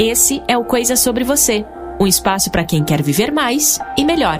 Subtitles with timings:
[0.00, 1.66] Esse é o Coisa Sobre Você
[2.00, 4.38] um espaço para quem quer viver mais e melhor.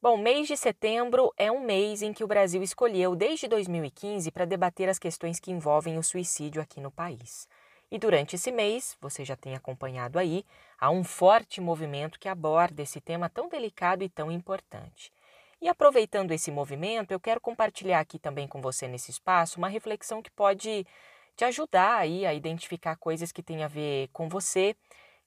[0.00, 4.46] Bom, mês de setembro é um mês em que o Brasil escolheu desde 2015 para
[4.46, 7.46] debater as questões que envolvem o suicídio aqui no país.
[7.90, 10.44] E durante esse mês, você já tem acompanhado aí,
[10.78, 15.12] há um forte movimento que aborda esse tema tão delicado e tão importante.
[15.60, 20.22] E aproveitando esse movimento, eu quero compartilhar aqui também com você nesse espaço uma reflexão
[20.22, 20.86] que pode
[21.34, 24.76] te ajudar aí a identificar coisas que têm a ver com você,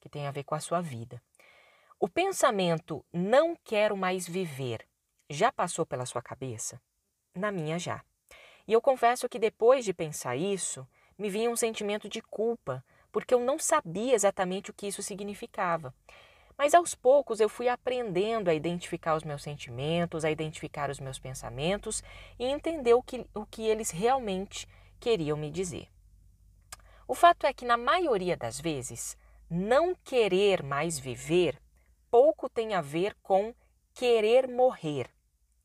[0.00, 1.20] que têm a ver com a sua vida.
[1.98, 4.86] O pensamento não quero mais viver
[5.32, 6.80] já passou pela sua cabeça?
[7.34, 8.04] Na minha já.
[8.68, 10.86] E eu confesso que depois de pensar isso,
[11.22, 15.94] me vinha um sentimento de culpa, porque eu não sabia exatamente o que isso significava.
[16.58, 21.20] Mas aos poucos eu fui aprendendo a identificar os meus sentimentos, a identificar os meus
[21.20, 22.02] pensamentos
[22.40, 24.66] e entender o que, o que eles realmente
[24.98, 25.86] queriam me dizer.
[27.06, 29.16] O fato é que, na maioria das vezes,
[29.48, 31.56] não querer mais viver
[32.10, 33.54] pouco tem a ver com
[33.94, 35.08] querer morrer.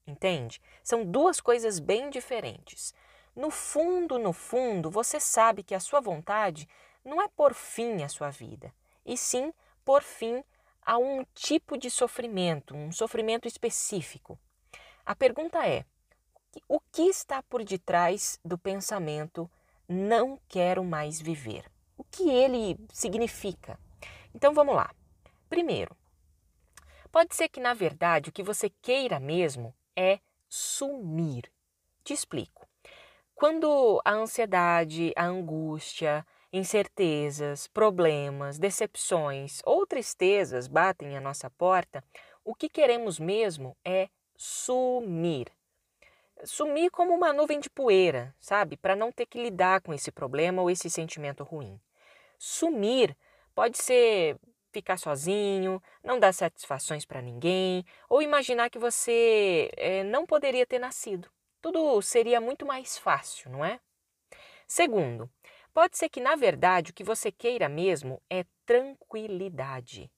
[0.06, 0.62] Entende?
[0.84, 2.94] São duas coisas bem diferentes.
[3.38, 6.68] No fundo, no fundo, você sabe que a sua vontade
[7.06, 8.74] não é por fim à sua vida,
[9.06, 9.54] e sim
[9.86, 10.44] por fim
[10.82, 14.40] a um tipo de sofrimento, um sofrimento específico.
[15.06, 15.86] A pergunta é:
[16.68, 19.48] o que está por detrás do pensamento
[19.88, 21.72] não quero mais viver?
[21.96, 23.80] O que ele significa?
[24.34, 24.90] Então vamos lá.
[25.48, 25.96] Primeiro,
[27.12, 31.52] pode ser que na verdade o que você queira mesmo é sumir.
[32.04, 32.57] Te explico.
[33.38, 42.04] Quando a ansiedade, a angústia, incertezas, problemas, decepções ou tristezas batem à nossa porta,
[42.44, 45.52] o que queremos mesmo é sumir.
[46.46, 48.76] Sumir como uma nuvem de poeira, sabe?
[48.76, 51.80] Para não ter que lidar com esse problema ou esse sentimento ruim.
[52.40, 53.16] Sumir
[53.54, 54.36] pode ser
[54.72, 60.80] ficar sozinho, não dar satisfações para ninguém, ou imaginar que você é, não poderia ter
[60.80, 61.30] nascido
[61.62, 63.80] tudo seria muito mais fácil, não é?
[64.68, 65.30] Segundo,
[65.74, 70.12] pode ser que na verdade o que você queira mesmo é tranquilidade.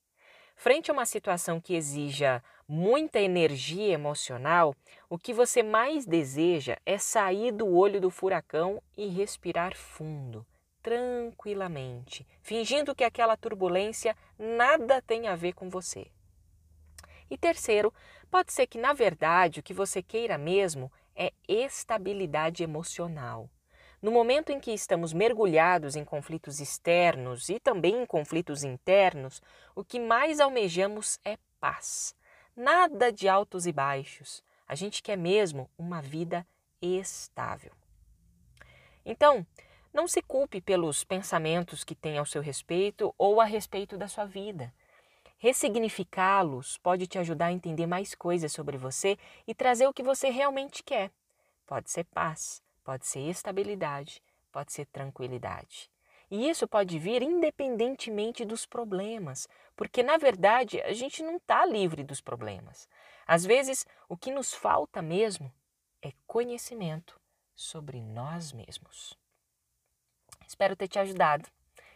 [0.56, 4.76] Frente a uma situação que exija muita energia emocional,
[5.10, 10.46] o que você mais deseja é sair do olho do furacão e respirar fundo,
[10.82, 16.12] tranquilamente, fingindo que aquela turbulência nada tem a ver com você.
[17.30, 17.94] E terceiro,
[18.30, 23.50] pode ser que na verdade o que você queira mesmo é estabilidade emocional.
[24.02, 29.42] No momento em que estamos mergulhados em conflitos externos e também em conflitos internos,
[29.76, 32.16] o que mais almejamos é paz.
[32.56, 34.42] Nada de altos e baixos.
[34.66, 36.48] A gente quer mesmo uma vida
[36.82, 37.74] estável.
[39.06, 39.46] Então,
[39.94, 44.24] não se culpe pelos pensamentos que tem ao seu respeito ou a respeito da sua
[44.24, 44.74] vida.
[45.40, 49.18] Ressignificá-los pode te ajudar a entender mais coisas sobre você
[49.48, 51.12] e trazer o que você realmente quer.
[51.66, 55.90] Pode ser paz, pode ser estabilidade, pode ser tranquilidade.
[56.30, 62.04] E isso pode vir independentemente dos problemas, porque na verdade a gente não está livre
[62.04, 62.88] dos problemas.
[63.26, 65.52] Às vezes, o que nos falta mesmo
[66.02, 67.20] é conhecimento
[67.56, 69.18] sobre nós mesmos.
[70.46, 71.48] Espero ter te ajudado.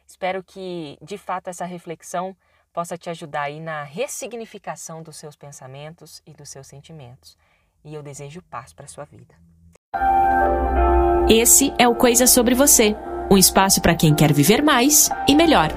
[0.07, 2.35] Espero que, de fato, essa reflexão
[2.73, 7.38] possa te ajudar aí na ressignificação dos seus pensamentos e dos seus sentimentos.
[7.85, 9.35] E eu desejo paz para sua vida.
[11.29, 12.95] Esse é o Coisa Sobre Você
[13.34, 15.69] um espaço para quem quer viver mais e melhor.